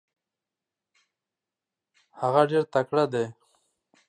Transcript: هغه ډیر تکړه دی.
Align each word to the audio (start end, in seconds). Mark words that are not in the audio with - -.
هغه 2.19 2.41
ډیر 2.49 2.63
تکړه 2.73 3.05
دی. 3.13 3.25